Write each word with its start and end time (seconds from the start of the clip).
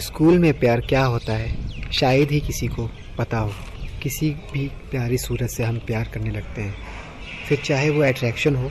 School 0.00 0.38
में 0.38 0.58
प्यार 0.58 0.80
क्या 0.80 1.04
होता 1.04 1.32
है? 1.32 1.56
शायद 1.92 2.30
ही 2.30 2.40
किसी 2.40 2.66
को 2.68 2.90
पता 3.18 3.38
हो। 3.38 3.52
किसी 4.02 4.30
भी 4.30 4.70
प्यारी 4.90 5.18
सूरत 5.18 5.50
से 5.50 5.64
हम 5.64 5.78
प्यार 5.78 6.10
करने 6.14 6.30
लगते 6.30 6.62
हैं। 6.62 6.74
फिर 7.48 7.58
चाहे 7.58 7.90
वो 7.90 8.02
अट्रैक्शन 8.02 8.56
हो, 8.56 8.70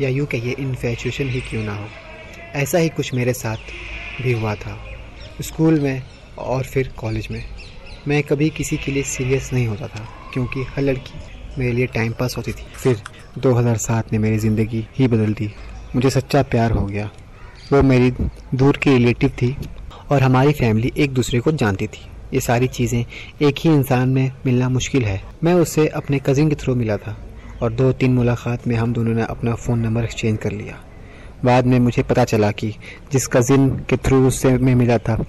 या 0.00 0.08
यूँ 0.08 0.26
कहिए 0.26 0.52
इन्फेचुएशन 0.52 1.28
ही 1.28 1.40
क्यों 1.40 1.64
ना 1.64 1.74
हो। 1.76 1.86
ऐसा 2.54 2.78
ही 2.78 2.88
कुछ 2.88 3.14
मेरे 3.14 3.32
साथ 3.32 3.56
भी 4.22 4.32
हुआ 4.32 4.54
था। 4.54 4.78
स्कूल 5.40 5.80
में 5.80 6.02
और 6.38 6.64
फिर 6.64 6.88
कॉलेज 6.88 7.28
में। 7.30 7.44
मैं 8.08 8.22
कभी 8.22 8.50
किसी 8.50 8.76
के 8.76 8.92
लिए 8.92 9.02
सीरियस 9.02 9.52
नहीं 9.52 9.66
होता 9.66 9.86
था, 9.86 10.08
क्योंकि 10.32 10.62
हर 10.62 10.82
लड़की 10.82 11.20
मेरे 11.58 11.72
लिए 11.72 11.86
टाइम 11.86 12.12
पास 12.12 12.36
होती 12.36 12.52
थी। 12.52 12.64
फिर 12.74 12.96
2007 13.38 14.12
ने 14.12 14.18
मेरी 14.18 14.38
ज़िंदगी 14.38 14.86
ही 14.98 15.08
बदल 15.08 15.34
दी। 15.34 15.52
मुझे 15.94 16.10
सच्चा 16.10 16.42
प्यार 16.42 16.70
हो 16.70 16.86
गया। 16.86 17.10
वो 17.72 17.82
मेरी 17.82 18.10
दूर 18.54 18.76
की 18.76 18.90
रिलेटिव 18.90 19.30
थी। 19.30 19.56
और 20.12 20.22
हमारी 20.22 20.52
फैमिली 20.52 20.92
एक 20.96 21.12
दूसरे 21.14 21.40
को 21.40 21.52
जानती 21.52 21.86
थी। 21.86 22.06
ये 22.34 22.40
सारी 22.40 22.66
चीज़ें 22.68 23.04
एक 23.42 23.54
ही 23.58 23.70
इंसान 23.70 24.08
में 24.08 24.30
मिलना 24.46 24.68
मुश्किल 24.68 25.04
है। 25.04 25.20
मैं 25.44 25.54
उससे 25.54 25.86
अपने 25.88 26.18
कज़िन 26.18 26.48
के 26.48 26.54
थ्रू 26.54 26.74
मिला 26.74 26.96
था 26.96 27.16
और 27.62 27.72
दो 27.72 27.92
तीन 27.92 28.12
मुलाकात 28.12 28.66
में 28.66 28.76
हम 28.76 28.92
दोनों 28.92 29.14
ने 29.14 29.22
अपना 29.22 29.54
फ़ोन 29.54 29.78
नंबर 29.78 30.04
एक्सचेंज 30.04 30.38
कर 30.38 30.52
लिया। 30.52 30.78
बाद 31.44 31.66
में 31.66 31.78
मुझे 31.78 32.02
पता 32.02 32.24
चला 32.24 32.50
कि 32.50 32.74
जिस 33.12 33.26
कज़िन 33.26 33.68
के 33.90 33.96
थ्रू 33.96 34.26
उससे 34.28 34.56
मैं 34.58 34.74
मिला 34.74 34.98
था, 34.98 35.24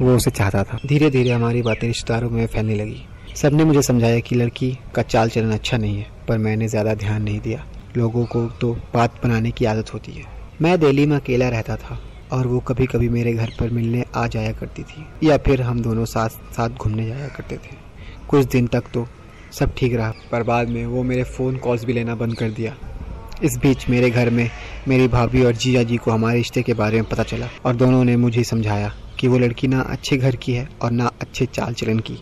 वो 0.00 0.16
उसे 0.16 0.30
चाहता 0.30 0.62
था। 0.64 0.78
धीरे 0.86 1.10
धीरे 1.10 1.30
हमारी 1.30 1.62
बातें 1.62 1.86
रिश्तेदारों 1.88 2.30
में 2.30 2.46
फैलने 2.46 2.74
लगी। 2.74 3.04
सबने 3.36 3.64
मुझे 3.64 3.82
समझाया 3.82 4.20
कि 4.20 4.36
लड़की 4.36 4.76
का 4.94 5.02
चाल 5.02 5.28
चलन 5.28 5.52
अच्छा 5.52 5.76
नहीं 5.76 5.96
है, 5.96 6.06
पर 6.28 6.38
मैंने 6.38 6.68
ज़्यादा 6.68 6.94
ध्यान 6.94 7.22
नहीं 7.22 7.40
दिया। 7.40 7.64
लोगों 7.96 8.24
को 8.26 8.46
तो 8.60 8.72
बात 8.94 9.20
बनाने 9.24 9.50
की 9.50 9.64
आदत 9.64 9.92
होती 9.94 10.12
है। 10.12 10.24
मैं 10.62 10.78
दिल्ली 10.80 11.06
में 11.06 11.16
अकेला 11.16 11.48
रहता 11.48 11.76
था। 11.76 11.98
और 12.32 12.46
वो 12.46 12.58
कभी 12.60 12.86
कभी 12.86 13.08
मेरे 13.08 13.32
घर 13.32 13.52
पर 13.60 13.70
मिलने 13.70 14.04
आ 14.14 14.26
जाया 14.26 14.52
करती 14.52 14.82
थी, 14.82 15.04
या 15.22 15.36
फिर 15.38 15.62
हम 15.62 15.80
दोनों 15.80 16.04
साथ 16.04 16.28
साथ 16.28 16.68
घूमने 16.70 17.06
जाया 17.06 17.28
करते 17.28 17.56
थे। 17.56 17.76
कुछ 18.28 18.46
दिन 18.46 18.66
तक 18.66 18.84
तो 18.94 19.06
सब 19.52 19.74
ठीक 19.76 19.94
रहा, 19.94 20.12
पर 20.32 20.42
बाद 20.42 20.68
में 20.68 20.84
वो 20.86 21.02
मेरे 21.02 21.24
फ़ोन 21.24 21.56
कॉल्स 21.56 21.84
भी 21.84 21.92
लेना 21.92 22.14
बंद 22.14 22.36
कर 22.36 22.50
दिया। 22.50 22.76
इस 23.42 23.56
बीच 23.56 23.88
मेरे 23.90 24.10
घर 24.10 24.30
में 24.30 24.48
मेरी 24.88 25.08
भाभी 25.08 25.44
और 25.44 25.52
जीजा 25.52 25.82
जी 25.82 25.96
को 25.96 26.10
हमारे 26.10 26.36
रिश्ते 26.36 26.62
के 26.62 26.74
बारे 26.74 27.00
में 27.00 27.08
पता 27.10 27.22
चला, 27.22 27.48
और 27.64 27.76
दोनों 27.76 28.04
ने 28.04 28.16
मुझे 28.16 28.44
समझाया 28.44 28.92
कि 29.20 29.28
वो 29.28 29.38
लड़की 29.38 29.68
ना 29.68 29.80
अच्छे 29.80 30.16
घर 30.16 30.36
की 30.36 30.52
है 30.52 30.68
और 30.82 30.90
ना 30.90 31.10
अच्छे 31.20 31.46
चाल 31.46 31.74
चलन 31.74 31.98
की। 31.98 32.18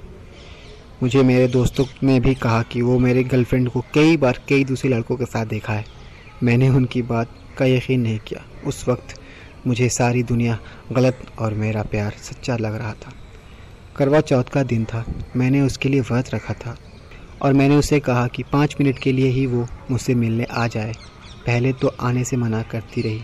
मुझे 1.03 1.23
मेरे 1.23 1.49
दोस्तों 1.49 1.85
ने 2.03 2.19
भी 2.21 2.35
कहा 2.35 2.63
कि 2.63 2.83
वो 2.83 2.99
मेरे 2.99 3.23
गर्लफ्रेंड 3.25 3.69
को 3.69 3.81
कई 3.95 4.17
बार 4.17 4.39
कई 4.49 4.65
दूसरे 4.65 4.91
लड़कों 4.91 5.17
के 5.17 5.25
साथ 5.25 5.47
देखा 5.47 5.73
है। 5.73 5.85
मैंने 6.43 6.69
उनकी 6.69 7.03
बात 7.03 7.29
का 7.59 7.65
यकीन 7.65 8.01
नहीं 8.01 8.19
किया। 8.19 8.43
उस 8.67 8.89
वक्त 8.89 9.15
मुझे 9.67 9.89
सारी 9.89 10.23
दुनिया 10.23 10.59
गलत 10.93 11.27
और 11.39 11.55
मेरा 11.55 11.83
प्यार 11.83 12.15
सच्चा 12.23 12.57
लग 12.57 12.75
रहा 12.75 12.93
था। 12.93 13.13
करवा 13.97 14.21
चौथ 14.21 14.45
का 14.45 14.63
दिन 14.63 14.85
था। 14.85 15.05
मैंने 15.37 15.61
उसके 15.61 15.89
लिए 15.89 16.01
व्रत 16.01 16.35
रखा 16.35 16.55
था। 16.55 16.77
और 17.43 17.53
मैंने 17.53 17.77
उसे 17.77 18.01
कहा 18.01 18.27
कि 18.27 18.43
पाँच 18.43 18.77
मिनट 18.81 18.99
के 18.99 19.13
लिए 19.13 19.29
ही 19.29 19.47
वो 19.47 19.67
मुझसे 19.91 20.15
मिलने 20.15 20.45
आ 20.45 20.67
जाए। 20.67 20.93
पहले 21.47 21.73
तो 21.73 21.89
आने 22.01 22.25
से 22.25 22.37
मना 22.37 22.63
करती 22.63 23.03
रही। 23.03 23.21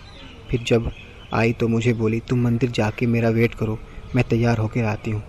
फिर 0.51 0.65
जब 0.67 0.91
आई 1.35 1.53
तो 1.53 1.69
मुझे 1.69 1.93
बोली, 1.93 2.21
तुम 2.21 2.43
मंदिर 2.45 2.71
जाके 2.71 3.07
मेरा 3.07 3.29
वेट 3.29 3.55
करो। 3.55 3.79
मैं 4.15 4.25
तैयार 4.25 4.59
होकर 4.59 4.85
आती 4.85 5.11
हूँ। 5.11 5.23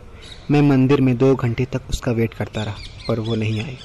मैं 0.52 0.62
मंदिर 0.62 1.02
में 1.02 1.16
दो 1.18 1.36
घंटे 1.36 1.66
तक 1.66 1.90
उसका 1.90 2.12
वेट 2.12 2.34
करता 2.34 2.64
रहा 2.64 2.76
पर 3.08 3.20
वो 3.20 3.36
नहीं 3.36 3.62
आई। 3.62 3.78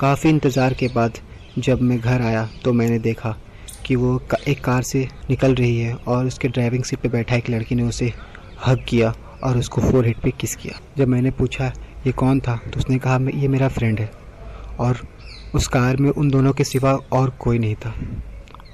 काफ़ी 0.00 0.30
इंतज़ार 0.30 0.74
के 0.74 0.88
बाद 0.88 1.18
जब 1.58 1.80
मैं 1.82 1.98
घर 2.00 2.22
आया 2.22 2.48
तो 2.64 2.72
मैंने 2.72 2.98
देखा 2.98 3.36
कि 3.88 3.96
वो 3.96 4.22
एक 4.48 4.64
कार 4.64 4.82
से 4.82 5.08
निकल 5.30 5.54
रही 5.54 5.78
है 5.78 5.94
और 5.94 6.26
उसके 6.26 6.48
ड्राइविंग 6.48 6.84
सीट 6.84 6.98
पे 6.98 7.08
बैठा 7.08 7.36
एक 7.36 7.50
लड़की 7.50 7.74
ने 7.74 7.82
उसे 7.82 8.12
हक 8.66 8.84
किया 8.88 9.14
और 9.44 9.58
उसको 9.58 9.80
फोर 9.80 10.06
हेड 10.06 10.16
पर 10.16 10.30
किस 10.30 10.56
किया। 10.56 10.80
जब 10.98 11.08
मैंने 11.08 11.30
पूछा, 11.30 11.72
ये 12.06 12.12
कौन 12.12 12.40
था? 12.40 12.56
तो 12.56 12.78
उसने 12.78 12.98
कहा 12.98 13.18
ये 13.34 13.48
मेरा 13.48 13.68
फ्रेंड 13.68 14.00
है। 14.00 14.10
और 14.78 14.98
उस 15.54 15.68
कार 15.68 15.96
में 15.96 16.10
उन 16.10 16.30
दोनों 16.30 16.52
के 16.52 16.64
सिवा 16.64 16.94
और 17.12 17.30
कोई 17.30 17.58
नहीं 17.58 17.74
था। 17.74 17.94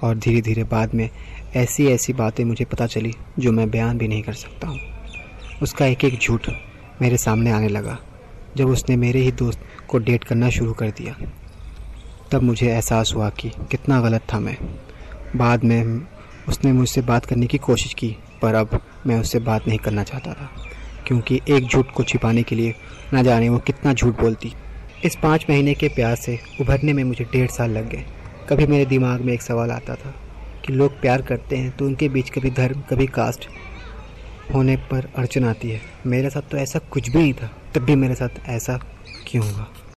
और 0.03 0.17
धीरे 0.19 0.41
धीरे 0.41 0.65
बाद 0.65 0.95
में 0.95 1.11
ऐसी 1.57 1.87
ऐसी 1.87 2.13
बातें 2.13 2.45
मुझे 2.45 2.65
पता 2.65 2.87
चली, 2.87 3.13
जो 3.39 3.53
मैं 3.53 3.71
बयान 3.71 3.99
भी 3.99 4.09
नहीं 4.09 4.23
कर 4.23 4.33
सकता 4.33 4.69
हूँ। 4.69 4.81
उसका 5.63 5.87
एक 5.87 6.05
एक 6.05 6.19
झूठ 6.19 6.51
मेरे 7.03 7.17
सामने 7.17 7.51
आने 7.51 7.69
लगा, 7.69 7.99
जब 8.57 8.69
उसने 8.69 8.97
मेरे 8.97 9.21
ही 9.21 9.33
दोस्त 9.33 9.61
को 9.89 9.99
डेट 9.99 10.25
करना 10.25 10.51
शुरू 10.51 10.73
कर 10.73 10.91
दिया। 10.91 11.17
तब 12.33 12.43
मुझे 12.43 12.69
एहसास 12.69 13.13
हुआ 13.17 13.31
कि 13.31 13.49
कितना 13.49 14.01
गलत 14.01 14.23
था 14.33 14.41
मैं। 14.41 14.57
बाद 15.37 15.65
में 15.65 16.01
उसने 16.49 16.73
मुझसे 16.73 17.01
बात 17.03 17.27
करने 17.27 17.47
की 17.47 17.59
कोशिश 17.59 17.95
की, 17.95 18.17
पर 18.43 18.55
अब 18.55 18.79
मैं 19.07 19.19
उससे 19.21 19.39
बात 19.41 19.67
नहीं 19.69 19.79
करना 19.79 20.03
चाहता 20.03 20.33
था, 20.33 20.51
क्योंकि 21.07 21.41
एक 21.49 21.67
झूठ 21.67 21.91
को 21.91 22.03
छिपाने 22.03 22.43
के 22.43 22.57
लिए 22.57 22.75
ना 23.13 23.23
जाने 23.23 23.49
वो 23.49 23.59
कितना 23.59 23.93
झूठ 23.93 24.21
बोलती। 24.21 24.53
इस 25.05 25.17
पाँच 25.23 25.47
महीने 25.51 25.75
के 25.75 25.89
प्यार 25.89 26.17
से 26.17 26.39
उभरने 26.61 26.93
में 26.93 27.03
मुझे 27.05 27.25
डेढ़ 27.25 27.51
साल 27.51 27.71
लग 27.71 27.89
गए। 27.91 28.05
कभी 28.49 28.67
मेरे 28.67 28.87
दिमाग 28.87 29.21
में 29.21 29.33
एक 29.33 29.43
सवाल 29.43 29.71
आता 29.71 29.95
था 29.95 30.15
कि 30.65 30.73
लोग 30.73 31.01
प्यार 31.01 31.23
करते 31.23 31.57
हैं 31.57 31.77
तो 31.77 31.87
उनके 31.87 32.09
बीच 32.09 32.31
कभी 32.31 32.51
धर्म, 32.51 32.81
कभी 32.91 33.07
कास्ट 33.09 33.49
होने 34.55 34.77
पर 34.91 35.09
अड़चन 35.17 35.45
आती 35.45 35.71
है। 35.71 35.81
मेरे 36.07 36.31
साथ 36.31 36.51
तो 36.51 36.57
ऐसा 36.57 36.79
कुछ 36.91 37.09
भी 37.09 37.19
नहीं 37.19 37.33
था, 37.33 37.51
तब 37.75 37.83
भी 37.83 37.97
मेरे 37.97 38.15
साथ 38.15 38.49
ऐसा 38.49 38.79
क्यों 39.27 39.45
हुआ? 39.45 39.67